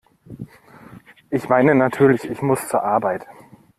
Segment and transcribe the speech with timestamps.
[1.29, 3.27] Ich meine natürlich, ich muss zur Arbeit!